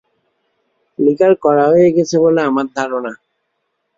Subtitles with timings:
[0.99, 3.11] Liquor কড়া হয়ে গেছে বলে-আমার ধারণা।